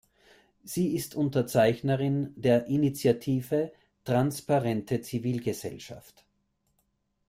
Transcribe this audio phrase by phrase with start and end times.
[0.63, 3.71] Sie ist Unterzeichnerin der Initiative
[4.03, 6.25] Transparente Zivilgesellschaft.